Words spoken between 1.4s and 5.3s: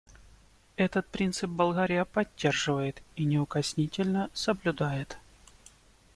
Болгария поддерживает и неукоснительно соблюдает.